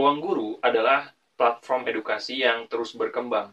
Ruang 0.00 0.24
Guru 0.24 0.56
adalah 0.64 1.12
platform 1.36 1.84
edukasi 1.84 2.40
yang 2.40 2.64
terus 2.72 2.96
berkembang. 2.96 3.52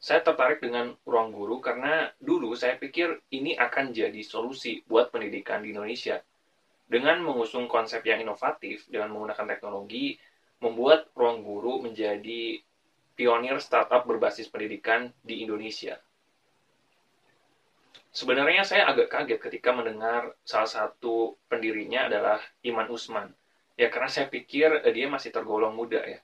Saya 0.00 0.24
tertarik 0.24 0.64
dengan 0.64 0.96
Ruang 1.04 1.36
Guru 1.36 1.60
karena 1.60 2.08
dulu 2.16 2.56
saya 2.56 2.80
pikir 2.80 3.20
ini 3.28 3.52
akan 3.60 3.92
jadi 3.92 4.16
solusi 4.24 4.80
buat 4.88 5.12
pendidikan 5.12 5.60
di 5.60 5.76
Indonesia. 5.76 6.24
Dengan 6.88 7.20
mengusung 7.20 7.68
konsep 7.68 8.00
yang 8.08 8.24
inovatif 8.24 8.88
dengan 8.88 9.12
menggunakan 9.12 9.44
teknologi, 9.44 10.16
membuat 10.64 11.12
Ruang 11.12 11.44
Guru 11.44 11.84
menjadi 11.84 12.56
pionir 13.12 13.60
startup 13.60 14.08
berbasis 14.08 14.48
pendidikan 14.48 15.12
di 15.20 15.44
Indonesia. 15.44 16.00
Sebenarnya 18.16 18.64
saya 18.64 18.88
agak 18.88 19.12
kaget 19.12 19.44
ketika 19.44 19.76
mendengar 19.76 20.32
salah 20.40 20.72
satu 20.72 21.36
pendirinya 21.52 22.08
adalah 22.08 22.40
Iman 22.64 22.88
Usman. 22.88 23.28
Ya 23.82 23.90
karena 23.90 24.06
saya 24.06 24.30
pikir 24.30 24.86
eh, 24.86 24.94
dia 24.94 25.10
masih 25.10 25.34
tergolong 25.34 25.74
muda 25.74 25.98
ya. 26.06 26.22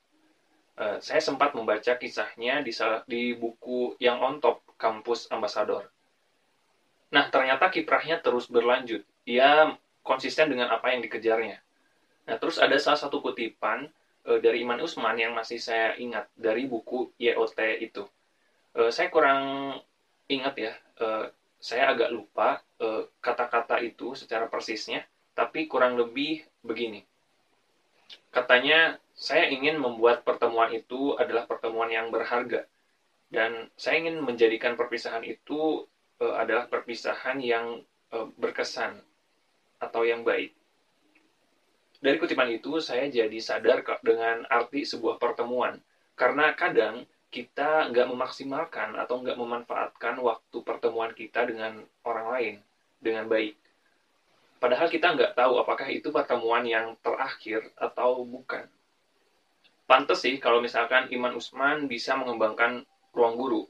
Eh, 0.79 0.99
saya 1.03 1.19
sempat 1.19 1.59
membaca 1.59 1.99
kisahnya 1.99 2.63
di, 2.63 2.71
di 3.11 3.35
buku 3.35 3.99
yang 3.99 4.23
on 4.23 4.39
top 4.39 4.63
kampus 4.79 5.27
ambasador. 5.35 5.91
Nah 7.11 7.27
ternyata 7.35 7.67
kiprahnya 7.67 8.23
terus 8.23 8.47
berlanjut. 8.47 9.03
Ia 9.27 9.75
konsisten 10.07 10.55
dengan 10.55 10.71
apa 10.71 10.95
yang 10.95 11.03
dikejarnya. 11.03 11.59
Nah 12.31 12.37
terus 12.39 12.63
ada 12.63 12.79
salah 12.79 13.03
satu 13.03 13.19
kutipan 13.19 13.91
eh, 14.31 14.39
dari 14.39 14.63
Iman 14.63 14.79
Usman 14.79 15.19
yang 15.19 15.35
masih 15.35 15.59
saya 15.59 15.99
ingat 15.99 16.31
dari 16.39 16.71
buku 16.71 17.11
YOT 17.19 17.59
itu. 17.83 18.07
saya 18.79 19.11
kurang 19.11 19.75
ingat 20.31 20.55
ya 20.55 20.71
saya 21.59 21.91
agak 21.91 22.15
lupa 22.15 22.63
kata-kata 23.19 23.83
uh, 23.83 23.83
itu 23.83 24.15
secara 24.15 24.47
persisnya, 24.47 25.03
tapi 25.35 25.67
kurang 25.67 25.99
lebih 25.99 26.47
begini. 26.63 27.08
Katanya, 28.33 28.97
saya 29.19 29.51
ingin 29.51 29.83
membuat 29.83 30.23
pertemuan 30.23 30.71
itu 30.71 31.19
adalah 31.19 31.45
pertemuan 31.45 31.91
yang 31.91 32.09
berharga, 32.15 32.65
dan 33.29 33.67
saya 33.75 34.01
ingin 34.05 34.23
menjadikan 34.23 34.79
perpisahan 34.79 35.27
itu 35.27 35.85
uh, 36.23 36.35
adalah 36.39 36.71
perpisahan 36.71 37.43
yang 37.43 37.83
uh, 38.15 38.31
berkesan 38.39 39.03
atau 39.83 40.07
yang 40.07 40.23
baik. 40.23 40.55
Dari 41.99 42.15
kutipan 42.17 42.47
itu, 42.55 42.79
saya 42.79 43.11
jadi 43.11 43.39
sadar 43.43 43.83
dengan 44.07 44.47
arti 44.47 44.87
sebuah 44.87 45.19
pertemuan, 45.19 45.83
karena 46.15 46.55
kadang 46.55 47.03
kita 47.29 47.91
nggak 47.93 48.09
memaksimalkan 48.09 48.97
atau 48.97 49.21
nggak 49.21 49.37
memanfaatkan 49.37 50.17
waktu 50.23 50.57
pertemuan 50.65 51.13
kita 51.13 51.45
dengan 51.45 51.85
orang 52.07 52.27
lain 52.33 52.55
dengan 53.03 53.29
baik. 53.29 53.59
Padahal 54.59 54.91
kita 54.91 55.15
nggak 55.15 55.33
tahu 55.39 55.63
apakah 55.63 55.87
itu 55.87 56.11
pertemuan 56.11 56.67
yang 56.67 56.99
terakhir 56.99 57.71
atau 57.79 58.27
bukan. 58.27 58.67
Pantes 59.89 60.21
sih 60.21 60.37
kalau 60.43 60.59
misalkan 60.61 61.09
Iman 61.15 61.33
Usman 61.39 61.87
bisa 61.87 62.19
mengembangkan 62.19 62.83
ruang 63.15 63.39
guru. 63.39 63.63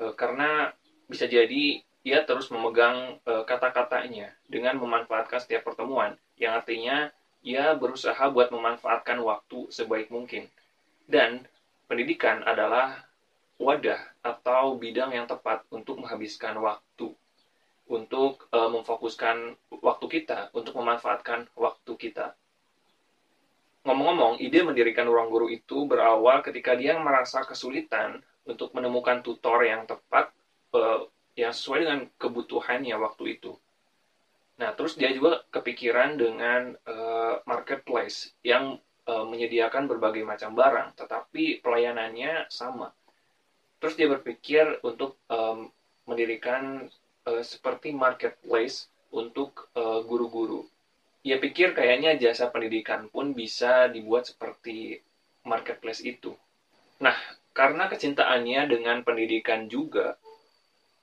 E, 0.00 0.10
karena 0.16 0.72
bisa 1.06 1.28
jadi 1.28 1.84
ia 2.02 2.24
terus 2.24 2.48
memegang 2.48 3.20
e, 3.22 3.32
kata-katanya 3.44 4.32
dengan 4.48 4.80
memanfaatkan 4.80 5.44
setiap 5.44 5.68
pertemuan. 5.68 6.16
Yang 6.40 6.52
artinya 6.64 6.96
ia 7.44 7.76
berusaha 7.76 8.18
buat 8.32 8.50
memanfaatkan 8.50 9.20
waktu 9.22 9.70
sebaik 9.70 10.10
mungkin. 10.10 10.48
Dan 11.06 11.44
pendidikan 11.86 12.42
adalah 12.42 13.08
wadah 13.58 13.98
atau 14.22 14.78
bidang 14.78 15.12
yang 15.12 15.26
tepat 15.26 15.66
untuk 15.74 15.98
menghabiskan 15.98 16.54
waktu, 16.62 17.10
untuk 17.88 18.46
e, 18.52 18.58
memfokuskan 18.58 19.56
waktu 19.80 20.06
kita, 20.06 20.52
untuk 20.52 20.76
memanfaatkan 20.76 21.48
waktu 21.56 21.92
kita. 21.96 22.36
Ngomong-ngomong, 23.88 24.36
ide 24.44 24.60
mendirikan 24.60 25.08
ruang 25.08 25.32
guru 25.32 25.48
itu 25.48 25.88
berawal 25.88 26.44
ketika 26.44 26.76
dia 26.76 27.00
merasa 27.00 27.40
kesulitan 27.48 28.20
untuk 28.44 28.76
menemukan 28.76 29.24
tutor 29.24 29.64
yang 29.64 29.88
tepat 29.88 30.28
e, 30.76 30.80
yang 31.40 31.54
sesuai 31.54 31.86
dengan 31.86 32.00
kebutuhannya 32.20 32.96
waktu 33.00 33.40
itu. 33.40 33.56
Nah, 34.58 34.74
terus 34.74 34.98
dia 34.98 35.14
juga 35.14 35.46
kepikiran 35.54 36.18
dengan 36.18 36.74
e, 36.74 36.94
marketplace 37.46 38.34
yang 38.42 38.76
e, 39.06 39.12
menyediakan 39.14 39.86
berbagai 39.86 40.26
macam 40.26 40.52
barang, 40.52 40.98
tetapi 40.98 41.64
pelayanannya 41.64 42.50
sama. 42.50 42.90
Terus 43.78 43.94
dia 43.94 44.10
berpikir 44.10 44.82
untuk 44.82 45.16
e, 45.30 45.38
mendirikan 46.10 46.90
e, 47.28 47.44
seperti 47.44 47.92
marketplace 47.92 48.88
untuk 49.12 49.72
guru-guru. 50.04 50.68
Ia 51.24 51.40
pikir 51.40 51.72
kayaknya 51.72 52.16
jasa 52.20 52.52
pendidikan 52.52 53.08
pun 53.08 53.32
bisa 53.32 53.88
dibuat 53.88 54.28
seperti 54.28 55.00
marketplace 55.48 56.04
itu. 56.04 56.36
Nah, 57.00 57.16
karena 57.56 57.88
kecintaannya 57.88 58.68
dengan 58.68 59.00
pendidikan 59.00 59.66
juga, 59.66 60.20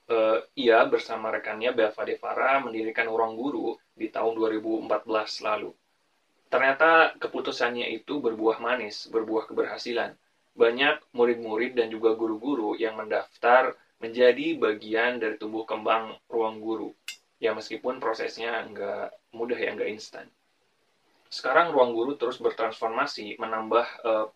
uh, 0.09 0.40
ia 0.56 0.80
bersama 0.86 1.34
rekannya 1.34 1.74
Belva 1.74 2.03
Devara 2.06 2.62
mendirikan 2.62 3.09
Ruang 3.09 3.36
Guru 3.36 3.75
di 3.96 4.07
tahun 4.12 4.38
2014 4.38 5.44
lalu. 5.44 5.72
Ternyata 6.47 7.18
keputusannya 7.19 7.90
itu 7.92 8.22
berbuah 8.22 8.62
manis, 8.62 9.09
berbuah 9.09 9.50
keberhasilan. 9.52 10.16
Banyak 10.56 11.12
murid-murid 11.12 11.75
dan 11.75 11.92
juga 11.92 12.16
guru-guru 12.16 12.80
yang 12.80 12.96
mendaftar 12.96 13.75
menjadi 14.00 14.59
bagian 14.59 15.17
dari 15.22 15.35
tumbuh 15.39 15.63
kembang 15.63 16.16
ruang 16.28 16.59
guru. 16.59 16.91
Ya 17.39 17.51
meskipun 17.51 18.00
prosesnya 18.00 18.63
nggak 18.72 19.33
mudah 19.35 19.59
ya, 19.59 19.75
nggak 19.75 19.91
instan. 19.91 20.28
Sekarang 21.28 21.75
ruang 21.75 21.91
guru 21.91 22.16
terus 22.16 22.39
bertransformasi, 22.39 23.35
menambah 23.35 23.88
uh, 24.07 24.28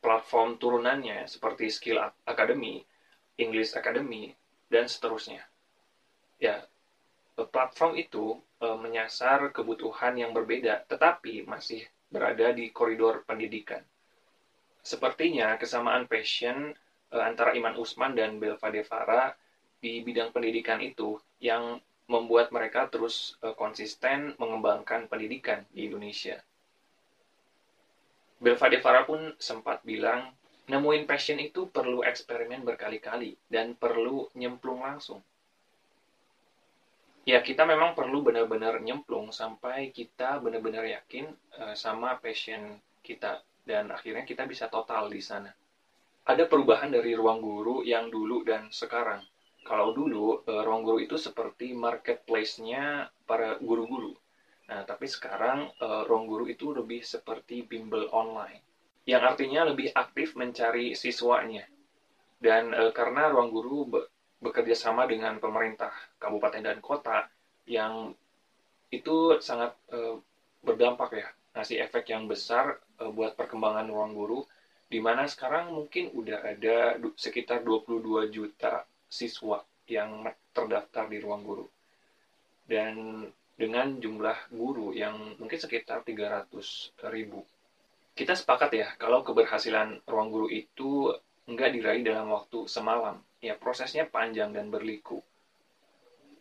platform 0.00 0.54
turunannya 0.62 1.26
seperti 1.26 1.66
Skill 1.66 1.98
Academy, 2.24 2.84
English 3.36 3.74
Academy, 3.74 4.30
dan 4.70 4.86
seterusnya. 4.86 5.42
Ya, 6.38 6.62
platform 7.34 7.98
itu 7.98 8.38
e, 8.62 8.66
menyasar 8.78 9.50
kebutuhan 9.50 10.14
yang 10.14 10.30
berbeda, 10.30 10.86
tetapi 10.86 11.42
masih 11.44 11.82
berada 12.06 12.54
di 12.54 12.70
koridor 12.70 13.26
pendidikan. 13.26 13.82
Sepertinya 14.86 15.58
kesamaan 15.58 16.06
passion 16.06 16.70
antara 17.12 17.54
Iman 17.54 17.78
Usman 17.78 18.14
dan 18.18 18.42
Belva 18.42 18.68
Devara 18.70 19.34
di 19.78 20.02
bidang 20.02 20.34
pendidikan 20.34 20.82
itu 20.82 21.20
yang 21.38 21.78
membuat 22.06 22.54
mereka 22.54 22.86
terus 22.86 23.34
e, 23.42 23.50
konsisten 23.54 24.34
mengembangkan 24.38 25.10
pendidikan 25.10 25.66
di 25.74 25.90
Indonesia. 25.90 26.38
Belva 28.38 28.66
Devara 28.70 29.02
pun 29.02 29.34
sempat 29.38 29.82
bilang, 29.82 30.30
nemuin 30.70 31.06
passion 31.06 31.38
itu 31.42 31.66
perlu 31.70 32.02
eksperimen 32.06 32.62
berkali-kali 32.62 33.34
dan 33.50 33.74
perlu 33.74 34.30
nyemplung 34.38 34.82
langsung 34.82 35.22
ya 37.26 37.42
kita 37.42 37.66
memang 37.66 37.98
perlu 37.98 38.22
benar-benar 38.22 38.78
nyemplung 38.78 39.34
sampai 39.34 39.90
kita 39.90 40.38
benar-benar 40.38 40.86
yakin 40.86 41.26
uh, 41.58 41.74
sama 41.74 42.22
passion 42.22 42.78
kita 43.02 43.42
dan 43.66 43.90
akhirnya 43.90 44.22
kita 44.22 44.46
bisa 44.46 44.70
total 44.70 45.10
di 45.10 45.18
sana. 45.18 45.50
Ada 46.26 46.50
perubahan 46.50 46.90
dari 46.90 47.14
ruang 47.14 47.38
guru 47.38 47.86
yang 47.86 48.10
dulu 48.10 48.42
dan 48.42 48.66
sekarang. 48.74 49.22
Kalau 49.62 49.94
dulu 49.94 50.42
uh, 50.42 50.66
ruang 50.66 50.82
guru 50.82 50.98
itu 50.98 51.14
seperti 51.14 51.70
marketplace-nya 51.70 53.06
para 53.22 53.62
guru-guru. 53.62 54.10
Nah, 54.66 54.82
tapi 54.82 55.06
sekarang 55.06 55.70
uh, 55.78 56.02
ruang 56.02 56.26
guru 56.26 56.50
itu 56.50 56.74
lebih 56.74 57.06
seperti 57.06 57.62
bimbel 57.62 58.10
online. 58.10 58.58
Yang 59.06 59.22
artinya 59.22 59.70
lebih 59.70 59.94
aktif 59.94 60.34
mencari 60.34 60.98
siswanya. 60.98 61.62
Dan 62.42 62.74
uh, 62.74 62.90
karena 62.90 63.30
ruang 63.30 63.54
guru 63.54 63.86
bekerja 64.42 64.74
sama 64.74 65.06
dengan 65.06 65.38
pemerintah 65.38 65.94
kabupaten 66.18 66.58
dan 66.58 66.82
kota 66.82 67.30
yang 67.70 68.10
itu 68.90 69.42
sangat 69.42 69.74
berdampak 70.62 71.10
ya 71.18 71.26
ngasih 71.58 71.82
efek 71.82 72.14
yang 72.14 72.30
besar 72.30 72.78
buat 73.16 73.34
perkembangan 73.34 73.90
ruang 73.90 74.14
guru 74.14 74.46
di 74.86 75.02
mana 75.02 75.26
sekarang 75.26 75.74
mungkin 75.74 76.14
udah 76.14 76.46
ada 76.46 76.94
sekitar 77.18 77.66
22 77.66 78.30
juta 78.30 78.86
siswa 79.10 79.58
yang 79.90 80.26
terdaftar 80.54 81.10
di 81.10 81.18
ruang 81.18 81.42
guru. 81.42 81.66
Dan 82.66 83.26
dengan 83.56 83.98
jumlah 83.98 84.52
guru 84.52 84.94
yang 84.94 85.38
mungkin 85.40 85.58
sekitar 85.58 86.06
300 86.06 86.52
ribu. 87.10 87.42
Kita 88.16 88.32
sepakat 88.32 88.70
ya, 88.72 88.88
kalau 88.96 89.26
keberhasilan 89.26 90.06
ruang 90.06 90.28
guru 90.32 90.48
itu 90.48 91.12
nggak 91.46 91.70
diraih 91.74 92.04
dalam 92.06 92.30
waktu 92.32 92.66
semalam. 92.70 93.18
Ya, 93.42 93.58
prosesnya 93.58 94.08
panjang 94.08 94.54
dan 94.54 94.72
berliku. 94.72 95.20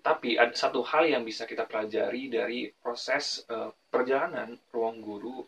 Tapi 0.06 0.38
ada 0.38 0.54
satu 0.54 0.86
hal 0.86 1.10
yang 1.10 1.26
bisa 1.26 1.50
kita 1.50 1.66
pelajari 1.66 2.30
dari 2.30 2.70
proses 2.70 3.42
uh, 3.50 3.74
perjalanan 3.90 4.54
ruang 4.70 5.02
guru 5.02 5.42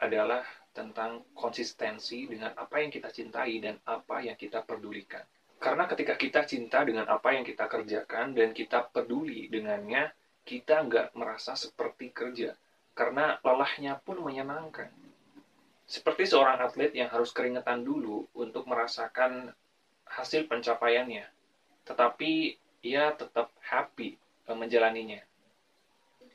adalah 0.00 0.40
tentang 0.78 1.26
konsistensi 1.34 2.30
dengan 2.30 2.54
apa 2.54 2.78
yang 2.78 2.94
kita 2.94 3.10
cintai 3.10 3.58
dan 3.58 3.82
apa 3.82 4.22
yang 4.22 4.38
kita 4.38 4.62
pedulikan. 4.62 5.26
Karena 5.58 5.90
ketika 5.90 6.14
kita 6.14 6.46
cinta 6.46 6.86
dengan 6.86 7.10
apa 7.10 7.34
yang 7.34 7.42
kita 7.42 7.66
kerjakan 7.66 8.30
dan 8.38 8.54
kita 8.54 8.86
peduli 8.94 9.50
dengannya, 9.50 10.14
kita 10.46 10.86
nggak 10.86 11.18
merasa 11.18 11.58
seperti 11.58 12.14
kerja. 12.14 12.54
Karena 12.94 13.42
lelahnya 13.42 13.98
pun 13.98 14.22
menyenangkan. 14.22 14.86
Seperti 15.82 16.30
seorang 16.30 16.62
atlet 16.62 16.94
yang 16.94 17.10
harus 17.10 17.34
keringetan 17.34 17.82
dulu 17.82 18.30
untuk 18.38 18.70
merasakan 18.70 19.50
hasil 20.06 20.46
pencapaiannya. 20.46 21.26
Tetapi 21.82 22.32
ia 22.86 23.10
tetap 23.18 23.50
happy 23.66 24.14
eh, 24.46 24.56
menjalaninya. 24.56 25.18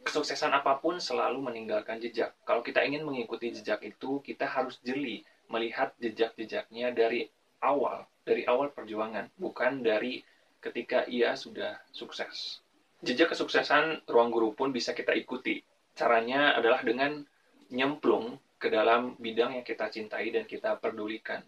Kesuksesan 0.04 0.52
apa 0.52 0.78
pun 0.84 1.00
selalu 1.00 1.40
meninggalkan 1.40 2.00
jejak. 2.00 2.36
Kalau 2.44 2.60
kita 2.60 2.84
ingin 2.84 3.08
mengikuti 3.08 3.56
jejak 3.56 3.80
itu, 3.88 4.20
kita 4.20 4.44
harus 4.46 4.78
jeli 4.84 5.24
melihat 5.48 5.96
jejak-jejaknya 6.00 6.92
dari 6.92 7.32
awal, 7.64 8.04
dari 8.28 8.44
awal 8.44 8.72
perjuangan, 8.76 9.32
bukan 9.40 9.80
dari 9.80 10.20
ketika 10.60 11.08
ia 11.08 11.36
sudah 11.40 11.80
sukses. 11.96 12.60
Jejak 13.04 13.36
kesuksesan 13.36 14.08
ruang 14.08 14.32
guru 14.32 14.52
pun 14.56 14.72
bisa 14.72 14.92
kita 14.92 15.16
ikuti. 15.16 15.64
Caranya 15.96 16.56
adalah 16.56 16.84
dengan 16.84 17.24
nyemplung 17.72 18.40
ke 18.60 18.72
dalam 18.72 19.16
bidang 19.20 19.60
yang 19.60 19.66
kita 19.68 19.92
cintai 19.92 20.32
dan 20.32 20.48
kita 20.48 20.80
pedulikan. 20.80 21.44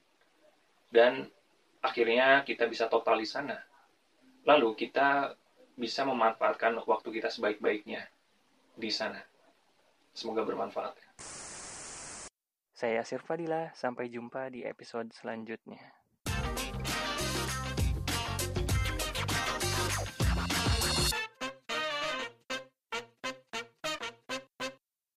Dan 0.92 1.28
akhirnya 1.84 2.44
kita 2.48 2.68
bisa 2.68 2.88
total 2.88 3.20
di 3.20 3.28
sana 3.28 3.56
Lalu 4.46 4.78
kita 4.78 5.34
bisa 5.76 6.06
memanfaatkan 6.06 6.78
waktu 6.86 7.10
kita 7.20 7.28
sebaik-baiknya 7.34 8.06
di 8.76 8.92
sana. 8.92 9.20
Semoga 10.16 10.48
bermanfaat. 10.48 10.96
Saya 12.76 13.02
Sirfadila, 13.08 13.72
sampai 13.72 14.12
jumpa 14.12 14.52
di 14.52 14.68
episode 14.68 15.12
selanjutnya. 15.16 16.05